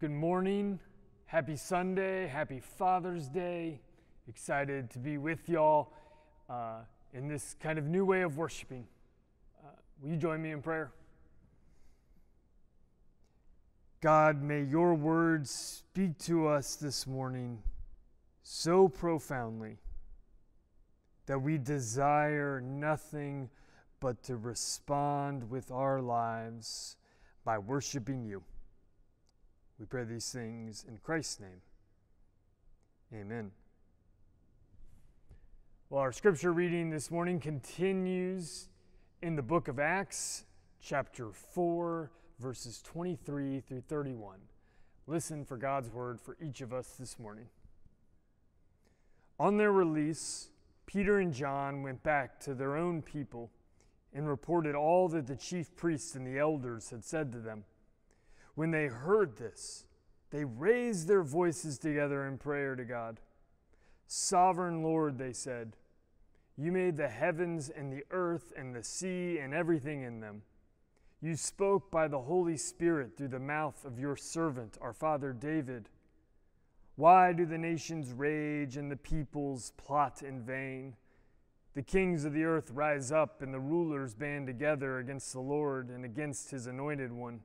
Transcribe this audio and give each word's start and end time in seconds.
Good 0.00 0.10
morning. 0.10 0.80
Happy 1.26 1.56
Sunday. 1.56 2.26
Happy 2.26 2.58
Father's 2.58 3.28
Day. 3.28 3.82
Excited 4.28 4.88
to 4.92 4.98
be 4.98 5.18
with 5.18 5.46
y'all 5.46 5.92
uh, 6.48 6.78
in 7.12 7.28
this 7.28 7.54
kind 7.60 7.78
of 7.78 7.84
new 7.84 8.06
way 8.06 8.22
of 8.22 8.38
worshiping. 8.38 8.86
Uh, 9.62 9.68
will 10.00 10.08
you 10.08 10.16
join 10.16 10.40
me 10.40 10.52
in 10.52 10.62
prayer? 10.62 10.90
God, 14.00 14.40
may 14.42 14.62
your 14.62 14.94
words 14.94 15.50
speak 15.50 16.16
to 16.20 16.46
us 16.46 16.76
this 16.76 17.06
morning 17.06 17.62
so 18.42 18.88
profoundly 18.88 19.76
that 21.26 21.40
we 21.40 21.58
desire 21.58 22.58
nothing 22.62 23.50
but 24.00 24.22
to 24.22 24.38
respond 24.38 25.50
with 25.50 25.70
our 25.70 26.00
lives 26.00 26.96
by 27.44 27.58
worshiping 27.58 28.24
you. 28.24 28.42
We 29.80 29.86
pray 29.86 30.04
these 30.04 30.30
things 30.30 30.84
in 30.86 30.98
Christ's 30.98 31.40
name. 31.40 31.62
Amen. 33.14 33.50
Well, 35.88 36.02
our 36.02 36.12
scripture 36.12 36.52
reading 36.52 36.90
this 36.90 37.10
morning 37.10 37.40
continues 37.40 38.68
in 39.22 39.36
the 39.36 39.42
book 39.42 39.68
of 39.68 39.78
Acts, 39.78 40.44
chapter 40.82 41.30
4, 41.32 42.10
verses 42.38 42.82
23 42.82 43.60
through 43.60 43.80
31. 43.88 44.36
Listen 45.06 45.46
for 45.46 45.56
God's 45.56 45.88
word 45.88 46.20
for 46.20 46.36
each 46.42 46.60
of 46.60 46.74
us 46.74 46.96
this 46.98 47.18
morning. 47.18 47.46
On 49.38 49.56
their 49.56 49.72
release, 49.72 50.50
Peter 50.84 51.20
and 51.20 51.32
John 51.32 51.82
went 51.82 52.02
back 52.02 52.38
to 52.40 52.52
their 52.52 52.76
own 52.76 53.00
people 53.00 53.50
and 54.12 54.28
reported 54.28 54.74
all 54.74 55.08
that 55.08 55.26
the 55.26 55.36
chief 55.36 55.74
priests 55.74 56.14
and 56.16 56.26
the 56.26 56.38
elders 56.38 56.90
had 56.90 57.02
said 57.02 57.32
to 57.32 57.38
them. 57.38 57.64
When 58.54 58.70
they 58.70 58.86
heard 58.86 59.36
this, 59.36 59.86
they 60.30 60.44
raised 60.44 61.08
their 61.08 61.22
voices 61.22 61.78
together 61.78 62.26
in 62.26 62.38
prayer 62.38 62.76
to 62.76 62.84
God. 62.84 63.20
Sovereign 64.06 64.82
Lord, 64.82 65.18
they 65.18 65.32
said, 65.32 65.76
you 66.60 66.72
made 66.72 66.98
the 66.98 67.08
heavens 67.08 67.70
and 67.70 67.90
the 67.90 68.04
earth 68.10 68.52
and 68.54 68.74
the 68.74 68.84
sea 68.84 69.38
and 69.38 69.54
everything 69.54 70.02
in 70.02 70.20
them. 70.20 70.42
You 71.22 71.34
spoke 71.34 71.90
by 71.90 72.06
the 72.06 72.20
Holy 72.20 72.58
Spirit 72.58 73.16
through 73.16 73.28
the 73.28 73.38
mouth 73.38 73.82
of 73.86 73.98
your 73.98 74.14
servant, 74.14 74.76
our 74.78 74.92
father 74.92 75.32
David. 75.32 75.88
Why 76.96 77.32
do 77.32 77.46
the 77.46 77.56
nations 77.56 78.12
rage 78.12 78.76
and 78.76 78.90
the 78.90 78.96
peoples 78.96 79.72
plot 79.78 80.22
in 80.22 80.42
vain? 80.42 80.96
The 81.72 81.82
kings 81.82 82.26
of 82.26 82.34
the 82.34 82.44
earth 82.44 82.70
rise 82.74 83.10
up 83.10 83.40
and 83.40 83.54
the 83.54 83.58
rulers 83.60 84.12
band 84.12 84.46
together 84.46 84.98
against 84.98 85.32
the 85.32 85.40
Lord 85.40 85.88
and 85.88 86.04
against 86.04 86.50
his 86.50 86.66
anointed 86.66 87.10
one. 87.10 87.40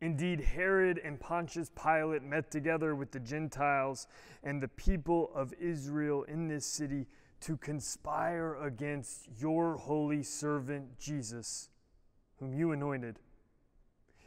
Indeed, 0.00 0.40
Herod 0.40 0.98
and 1.04 1.20
Pontius 1.20 1.70
Pilate 1.70 2.22
met 2.22 2.50
together 2.50 2.94
with 2.94 3.10
the 3.10 3.20
Gentiles 3.20 4.06
and 4.42 4.62
the 4.62 4.68
people 4.68 5.30
of 5.34 5.52
Israel 5.60 6.22
in 6.22 6.48
this 6.48 6.64
city 6.64 7.06
to 7.40 7.56
conspire 7.56 8.54
against 8.56 9.28
your 9.38 9.76
holy 9.76 10.22
servant 10.22 10.98
Jesus, 10.98 11.68
whom 12.38 12.54
you 12.54 12.72
anointed. 12.72 13.18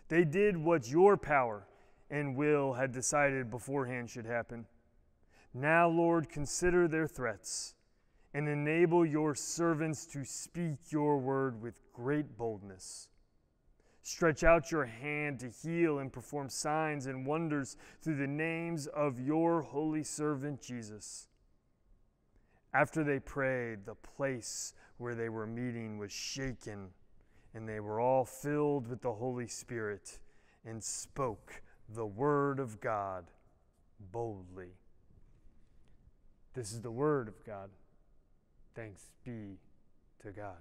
They 0.10 0.24
did 0.24 0.58
what 0.58 0.90
your 0.90 1.18
power 1.18 1.68
and 2.10 2.36
will 2.36 2.74
had 2.74 2.92
decided 2.92 3.50
beforehand 3.50 4.10
should 4.10 4.26
happen. 4.26 4.66
Now, 5.56 5.88
Lord, 5.88 6.30
consider 6.30 6.88
their 6.88 7.08
threats 7.08 7.74
and 8.34 8.48
enable 8.48 9.06
your 9.06 9.34
servants 9.36 10.06
to 10.08 10.24
speak 10.24 10.92
your 10.92 11.18
word 11.18 11.62
with 11.62 11.82
great 11.94 12.38
boldness. 12.38 13.08
Stretch 14.06 14.44
out 14.44 14.70
your 14.70 14.86
hand 14.86 15.40
to 15.40 15.50
heal 15.50 16.00
and 16.00 16.12
perform 16.12 16.50
signs 16.50 17.06
and 17.06 17.26
wonders 17.26 17.78
through 18.02 18.18
the 18.18 18.28
names 18.28 18.86
of 18.88 19.18
your 19.18 19.62
holy 19.62 20.04
servant 20.04 20.62
Jesus. 20.62 21.30
After 22.74 23.06
they 23.06 23.20
prayed, 23.20 23.86
the 23.86 23.96
place 23.96 24.74
where 24.98 25.16
they 25.16 25.30
were 25.30 25.48
meeting 25.48 25.98
was 25.98 26.12
shaken, 26.12 26.90
and 27.54 27.68
they 27.68 27.80
were 27.80 28.02
all 28.02 28.26
filled 28.26 28.88
with 28.88 29.02
the 29.02 29.14
Holy 29.14 29.48
Spirit 29.48 30.20
and 30.66 30.84
spoke 30.84 31.62
the 31.88 32.06
word 32.06 32.60
of 32.60 32.82
God 32.82 33.32
boldly. 34.12 34.72
This 36.54 36.74
is 36.74 36.82
the 36.82 36.92
word 36.92 37.30
of 37.30 37.46
God. 37.46 37.70
Thanks 38.76 39.12
be 39.24 39.60
to 40.24 40.32
God. 40.32 40.58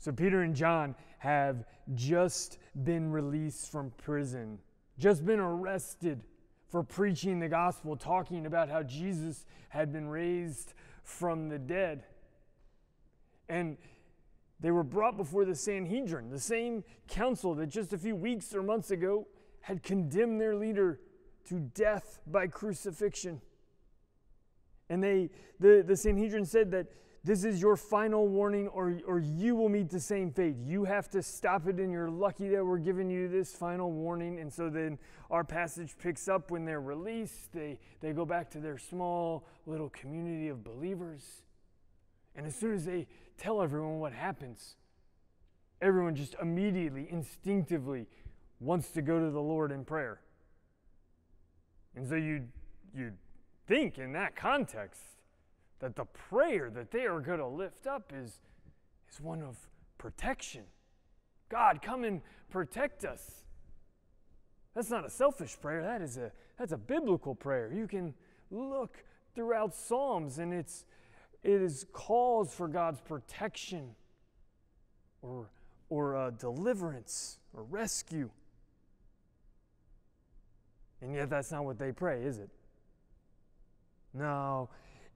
So, 0.00 0.12
Peter 0.12 0.40
and 0.40 0.56
John 0.56 0.94
have 1.18 1.66
just 1.94 2.58
been 2.84 3.12
released 3.12 3.70
from 3.70 3.92
prison, 3.98 4.58
just 4.98 5.26
been 5.26 5.38
arrested 5.38 6.24
for 6.68 6.82
preaching 6.82 7.38
the 7.38 7.48
gospel, 7.48 7.96
talking 7.96 8.46
about 8.46 8.70
how 8.70 8.82
Jesus 8.82 9.44
had 9.68 9.92
been 9.92 10.08
raised 10.08 10.72
from 11.04 11.50
the 11.50 11.58
dead. 11.58 12.04
And 13.50 13.76
they 14.58 14.70
were 14.70 14.84
brought 14.84 15.18
before 15.18 15.44
the 15.44 15.54
Sanhedrin, 15.54 16.30
the 16.30 16.40
same 16.40 16.82
council 17.06 17.54
that 17.56 17.66
just 17.66 17.92
a 17.92 17.98
few 17.98 18.16
weeks 18.16 18.54
or 18.54 18.62
months 18.62 18.90
ago 18.90 19.26
had 19.60 19.82
condemned 19.82 20.40
their 20.40 20.54
leader 20.56 20.98
to 21.48 21.60
death 21.74 22.20
by 22.26 22.46
crucifixion. 22.46 23.42
And 24.88 25.04
they, 25.04 25.28
the, 25.58 25.84
the 25.86 25.96
Sanhedrin 25.96 26.46
said 26.46 26.70
that 26.70 26.86
this 27.22 27.44
is 27.44 27.60
your 27.60 27.76
final 27.76 28.26
warning, 28.28 28.68
or, 28.68 28.98
or 29.06 29.18
you 29.18 29.54
will 29.54 29.68
meet 29.68 29.90
the 29.90 30.00
same 30.00 30.32
fate. 30.32 30.56
You 30.64 30.84
have 30.84 31.10
to 31.10 31.22
stop 31.22 31.68
it, 31.68 31.76
and 31.76 31.92
you're 31.92 32.08
lucky 32.08 32.48
that 32.48 32.64
we're 32.64 32.78
giving 32.78 33.10
you 33.10 33.28
this 33.28 33.52
final 33.52 33.92
warning. 33.92 34.38
And 34.40 34.50
so 34.50 34.70
then 34.70 34.98
our 35.30 35.44
passage 35.44 35.96
picks 35.98 36.28
up 36.28 36.50
when 36.50 36.64
they're 36.64 36.80
released. 36.80 37.52
They, 37.52 37.78
they 38.00 38.12
go 38.12 38.24
back 38.24 38.50
to 38.52 38.58
their 38.58 38.78
small 38.78 39.46
little 39.66 39.90
community 39.90 40.48
of 40.48 40.64
believers. 40.64 41.42
And 42.34 42.46
as 42.46 42.54
soon 42.54 42.72
as 42.74 42.86
they 42.86 43.06
tell 43.36 43.60
everyone 43.60 43.98
what 43.98 44.14
happens, 44.14 44.76
everyone 45.82 46.14
just 46.14 46.36
immediately, 46.40 47.06
instinctively 47.10 48.06
wants 48.60 48.90
to 48.92 49.02
go 49.02 49.18
to 49.18 49.30
the 49.30 49.40
Lord 49.40 49.72
in 49.72 49.84
prayer. 49.84 50.20
And 51.94 52.08
so 52.08 52.14
you, 52.14 52.44
you 52.94 53.12
think 53.66 53.98
in 53.98 54.12
that 54.12 54.36
context 54.36 55.02
that 55.80 55.96
the 55.96 56.04
prayer 56.04 56.70
that 56.70 56.90
they 56.90 57.06
are 57.06 57.20
going 57.20 57.38
to 57.38 57.46
lift 57.46 57.86
up 57.86 58.12
is, 58.14 58.40
is 59.10 59.20
one 59.20 59.42
of 59.42 59.56
protection. 59.98 60.62
God, 61.48 61.82
come 61.82 62.04
and 62.04 62.22
protect 62.50 63.04
us. 63.04 63.44
That's 64.74 64.90
not 64.90 65.04
a 65.04 65.10
selfish 65.10 65.58
prayer. 65.60 65.82
That 65.82 66.00
is 66.00 66.16
a 66.16 66.30
that's 66.58 66.72
a 66.72 66.78
biblical 66.78 67.34
prayer. 67.34 67.72
You 67.72 67.88
can 67.88 68.14
look 68.50 69.02
throughout 69.34 69.74
Psalms 69.74 70.38
and 70.38 70.52
it's 70.52 70.84
it 71.42 71.60
is 71.60 71.86
calls 71.92 72.54
for 72.54 72.68
God's 72.68 73.00
protection 73.00 73.96
or 75.22 75.50
or 75.88 76.16
uh, 76.16 76.30
deliverance 76.30 77.38
or 77.52 77.64
rescue. 77.64 78.30
And 81.02 81.14
yet 81.14 81.30
that's 81.30 81.50
not 81.50 81.64
what 81.64 81.78
they 81.78 81.92
pray, 81.92 82.22
is 82.22 82.38
it? 82.38 82.50
No, 84.12 84.68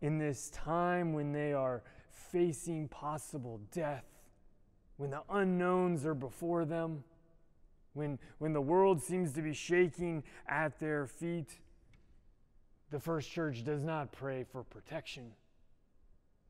in 0.04 0.18
this 0.18 0.50
time 0.50 1.14
when 1.14 1.32
they 1.32 1.54
are 1.54 1.82
facing 2.10 2.86
possible 2.88 3.58
death, 3.72 4.04
when 4.98 5.08
the 5.08 5.22
unknowns 5.30 6.04
are 6.04 6.12
before 6.12 6.66
them, 6.66 7.02
when, 7.94 8.18
when 8.36 8.52
the 8.52 8.60
world 8.60 9.02
seems 9.02 9.32
to 9.32 9.40
be 9.40 9.54
shaking 9.54 10.22
at 10.46 10.78
their 10.78 11.06
feet, 11.06 11.56
the 12.90 13.00
first 13.00 13.30
church 13.30 13.64
does 13.64 13.82
not 13.82 14.12
pray 14.12 14.44
for 14.44 14.62
protection, 14.62 15.30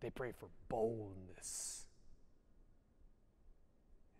they 0.00 0.10
pray 0.10 0.32
for 0.32 0.48
boldness. 0.68 1.86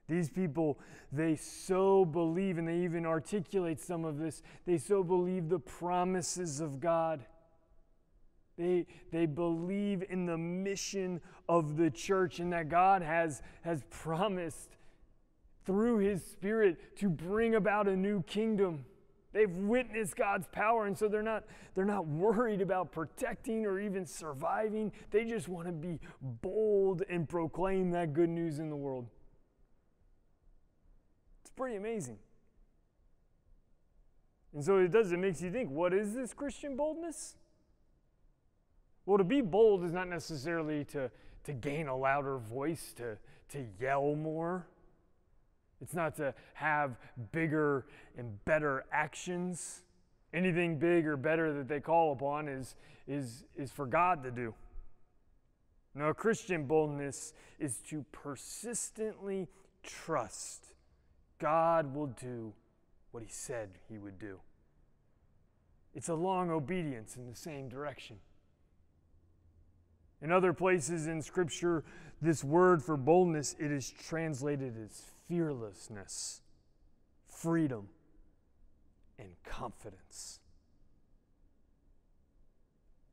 These 0.07 0.31
people, 0.31 0.79
they 1.11 1.35
so 1.35 2.05
believe, 2.05 2.57
and 2.57 2.69
they 2.69 2.79
even 2.85 3.05
articulate 3.05 3.81
some 3.81 4.05
of 4.05 4.17
this, 4.17 4.43
they 4.65 4.79
so 4.79 5.03
believe 5.03 5.49
the 5.49 5.59
promises 5.59 6.61
of 6.61 6.79
God 6.79 7.25
they, 8.57 8.87
they 9.11 9.27
believe 9.27 10.05
in 10.09 10.27
the 10.27 10.39
mission 10.39 11.21
of 11.49 11.77
the 11.77 11.91
church 11.91 12.39
and 12.39 12.53
that 12.53 12.69
God 12.69 13.03
has, 13.03 13.43
has 13.63 13.83
promised 13.91 14.71
through 15.65 15.99
His 15.99 16.25
Spirit 16.25 16.97
to 16.99 17.09
bring 17.09 17.55
about 17.55 17.89
a 17.89 17.97
new 17.97 18.23
kingdom. 18.23 18.85
They've 19.33 19.51
witnessed 19.51 20.15
God's 20.15 20.47
power, 20.53 20.87
and 20.87 20.97
so 20.97 21.09
they're 21.09 21.23
not, 21.23 21.45
they're 21.75 21.85
not 21.85 22.07
worried 22.07 22.61
about 22.61 22.93
protecting 22.93 23.67
or 23.67 23.81
even 23.81 24.07
surviving. 24.07 24.93
They 25.11 25.25
just 25.25 25.49
want 25.49 25.67
to 25.67 25.73
be 25.73 25.99
bold 26.21 27.03
and 27.11 27.29
proclaim 27.29 27.91
that 27.91 28.13
good 28.13 28.29
news 28.29 28.61
in 28.61 28.71
the 28.71 28.77
world. 28.77 29.09
It's 31.43 31.51
pretty 31.51 31.75
amazing. 31.75 32.19
And 34.55 34.65
so 34.65 34.79
it 34.79 34.93
does, 34.93 35.11
it 35.11 35.19
makes 35.19 35.43
you 35.43 35.51
think 35.51 35.69
what 35.69 35.93
is 35.93 36.15
this 36.15 36.33
Christian 36.33 36.77
boldness? 36.77 37.35
Well, 39.07 39.19
to 39.19 39.25
be 39.25 39.41
bold 39.41 39.85
is 39.85 39.93
not 39.93 40.09
necessarily 40.09 40.85
to, 40.87 41.11
to 41.45 41.53
gain 41.53 41.89
a 41.89 41.97
louder 41.97 42.39
voice, 42.39 42.95
to, 42.97 43.17
to 43.51 43.67
yell 43.81 44.15
more. 44.15 44.67
It's 45.81 45.95
not 45.95 46.17
to 46.17 46.35
have 46.55 46.97
bigger 47.33 47.87
and 48.17 48.43
better 48.45 48.85
actions. 48.91 49.83
Anything 50.33 50.79
big 50.79 51.07
or 51.07 51.17
better 51.17 51.53
that 51.53 51.69
they 51.69 51.81
call 51.81 52.13
upon 52.13 52.49
is, 52.49 52.75
is, 53.07 53.45
is 53.57 53.71
for 53.71 53.87
God 53.87 54.23
to 54.25 54.31
do. 54.31 54.55
No, 55.95 56.13
Christian 56.13 56.65
boldness 56.67 57.35
is 57.61 57.79
to 57.91 58.05
persistently 58.11 59.49
trust 59.83 60.75
God 61.39 61.95
will 61.95 62.07
do 62.07 62.53
what 63.11 63.23
He 63.23 63.29
said 63.29 63.71
He 63.89 63.99
would 63.99 64.19
do. 64.19 64.41
It's 65.95 66.09
a 66.09 66.15
long 66.15 66.51
obedience 66.51 67.17
in 67.17 67.29
the 67.29 67.37
same 67.37 67.69
direction. 67.69 68.17
In 70.25 70.33
other 70.33 70.55
places 70.55 71.07
in 71.07 71.21
Scripture, 71.21 71.85
this 72.23 72.43
word 72.43 72.83
for 72.83 72.97
boldness, 72.97 73.55
it 73.59 73.71
is 73.71 73.91
translated 73.91 74.75
as 74.83 75.03
fearlessness, 75.29 76.41
freedom, 77.27 77.91
and 79.19 79.29
confidence. 79.45 80.41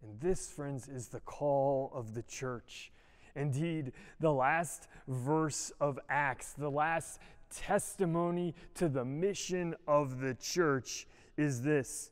And 0.02 0.22
this, 0.22 0.48
friends, 0.48 0.88
is 0.88 1.10
the 1.10 1.20
call 1.20 1.92
of 1.94 2.14
the 2.14 2.24
church. 2.24 2.94
Indeed, 3.36 3.92
the 4.22 4.32
last 4.32 4.88
verse 5.06 5.70
of 5.82 6.00
Acts, 6.08 6.54
the 6.54 6.72
last 6.72 7.20
testimony 7.54 8.56
to 8.76 8.88
the 8.88 9.04
mission 9.04 9.76
of 9.86 10.22
the 10.22 10.36
church 10.36 11.08
is 11.36 11.62
this 11.62 12.10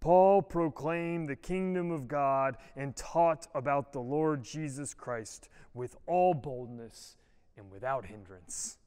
Paul 0.00 0.42
proclaimed 0.42 1.28
the 1.28 1.36
kingdom 1.36 1.90
of 1.90 2.06
God 2.06 2.56
and 2.76 2.94
taught 2.94 3.48
about 3.54 3.92
the 3.92 4.00
Lord 4.00 4.44
Jesus 4.44 4.94
Christ 4.94 5.48
with 5.74 5.96
all 6.06 6.34
boldness 6.34 7.16
and 7.56 7.70
without 7.70 8.06
hindrance. 8.06 8.78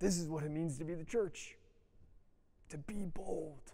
This 0.00 0.18
is 0.18 0.28
what 0.28 0.42
it 0.42 0.50
means 0.50 0.78
to 0.78 0.84
be 0.84 0.94
the 0.94 1.04
church 1.04 1.56
to 2.70 2.78
be 2.78 3.04
bold. 3.04 3.72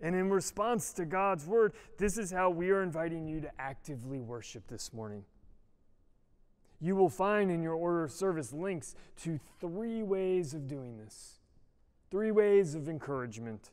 And 0.00 0.14
in 0.14 0.28
response 0.28 0.92
to 0.94 1.04
God's 1.04 1.46
word, 1.46 1.72
this 1.98 2.18
is 2.18 2.30
how 2.30 2.50
we 2.50 2.70
are 2.70 2.82
inviting 2.82 3.28
you 3.28 3.40
to 3.40 3.50
actively 3.58 4.20
worship 4.20 4.66
this 4.66 4.92
morning. 4.92 5.24
You 6.80 6.96
will 6.96 7.08
find 7.08 7.50
in 7.50 7.62
your 7.62 7.74
order 7.74 8.02
of 8.02 8.12
service 8.12 8.52
links 8.52 8.94
to 9.22 9.38
three 9.60 10.02
ways 10.02 10.52
of 10.52 10.66
doing 10.66 10.98
this, 10.98 11.38
three 12.14 12.30
ways 12.30 12.76
of 12.76 12.88
encouragement. 12.88 13.72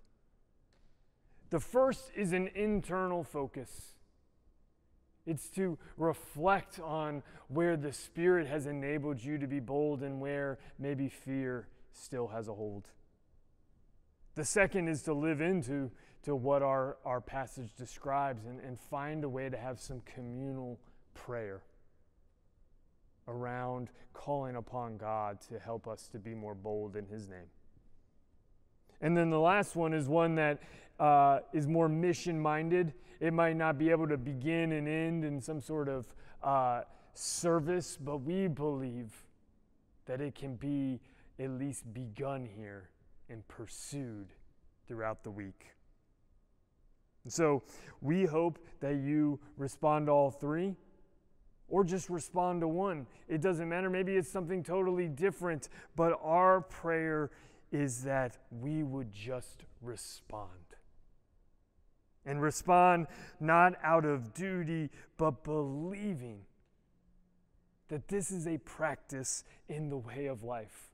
The 1.52 1.60
first 1.60 2.10
is 2.16 2.34
an 2.34 2.50
internal 2.56 3.24
focus. 3.24 4.00
It's 5.28 5.48
to 5.52 5.78
reflect 5.96 6.80
on 6.80 7.22
where 7.50 7.78
the 7.78 7.94
Spirit 7.94 8.48
has 8.48 8.66
enabled 8.66 9.24
you 9.24 9.38
to 9.38 9.46
be 9.46 9.60
bold 9.60 10.02
and 10.02 10.20
where 10.20 10.58
maybe 10.80 11.08
fear 11.08 11.68
still 11.92 12.30
has 12.30 12.48
a 12.48 12.56
hold. 12.56 12.88
The 14.34 14.44
second 14.44 14.88
is 14.88 15.04
to 15.04 15.14
live 15.14 15.40
into 15.40 15.92
to 16.24 16.36
what 16.36 16.64
our, 16.64 16.98
our 17.06 17.22
passage 17.22 17.76
describes 17.78 18.48
and, 18.48 18.60
and 18.60 18.80
find 18.80 19.24
a 19.24 19.30
way 19.30 19.50
to 19.50 19.58
have 19.58 19.80
some 19.80 20.02
communal 20.02 20.80
prayer 21.14 21.62
around 23.28 23.90
calling 24.14 24.56
upon 24.56 24.98
God 24.98 25.40
to 25.42 25.60
help 25.60 25.88
us 25.88 26.08
to 26.08 26.18
be 26.18 26.34
more 26.34 26.56
bold 26.56 26.96
in 26.96 27.06
His 27.06 27.30
name. 27.30 27.46
And 29.02 29.18
then 29.18 29.30
the 29.30 29.40
last 29.40 29.76
one 29.76 29.94
is 29.94 30.08
one 30.08 30.36
that 30.36 30.62
uh, 31.00 31.40
is 31.54 31.68
more 31.68 31.90
mission 31.90 32.40
minded. 32.40 32.94
It 33.20 33.34
might 33.34 33.56
not 33.56 33.78
be 33.78 33.90
able 33.90 34.08
to 34.08 34.18
begin 34.18 34.72
and 34.72 34.88
end 34.88 35.26
in 35.26 35.42
some 35.42 35.62
sort 35.62 35.90
of 35.90 36.06
uh, 36.44 36.82
service, 37.14 37.98
but 38.00 38.18
we 38.18 38.48
believe 38.48 39.12
that 40.06 40.22
it 40.22 40.36
can 40.36 40.56
be 40.56 41.00
at 41.40 41.50
least 41.52 41.92
begun 41.94 42.46
here 42.46 42.90
and 43.30 43.48
pursued 43.48 44.28
throughout 44.88 45.24
the 45.24 45.32
week. 45.32 45.68
And 47.24 47.32
so 47.32 47.64
we 48.02 48.26
hope 48.26 48.60
that 48.80 48.96
you 48.96 49.40
respond 49.58 50.08
to 50.08 50.12
all 50.12 50.32
three 50.32 50.76
or 51.68 51.84
just 51.84 52.10
respond 52.10 52.62
to 52.62 52.68
one. 52.68 53.08
It 53.28 53.42
doesn't 53.42 53.70
matter. 53.70 53.90
Maybe 53.90 54.16
it's 54.16 54.30
something 54.30 54.64
totally 54.64 55.08
different, 55.08 55.70
but 55.96 56.20
our 56.22 56.62
prayer 56.62 57.32
is 57.72 58.04
that 58.04 58.38
we 58.52 58.84
would 58.84 59.12
just 59.14 59.64
respond. 59.82 60.50
And 62.26 62.42
respond 62.42 63.08
not 63.40 63.76
out 63.84 64.06
of 64.06 64.34
duty, 64.34 64.90
but 65.18 65.44
believing 65.44 66.42
that 67.88 68.08
this 68.08 68.32
is 68.32 68.48
a 68.48 68.58
practice 68.60 69.44
in 69.68 69.90
the 69.90 69.98
way 69.98 70.28
of 70.28 70.44
life. 70.44 70.92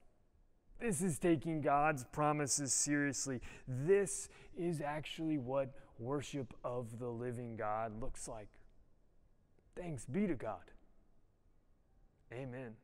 This 0.79 1.01
is 1.01 1.19
taking 1.19 1.61
God's 1.61 2.03
promises 2.05 2.73
seriously. 2.73 3.41
This 3.67 4.29
is 4.57 4.79
actually 4.81 5.37
what 5.37 5.73
worship 5.99 6.53
of 6.63 6.99
the 6.99 7.07
living 7.07 7.55
God 7.55 7.99
looks 7.99 8.27
like. 8.27 8.49
Thanks 9.75 10.05
be 10.05 10.27
to 10.27 10.35
God. 10.35 10.71
Amen. 12.31 12.75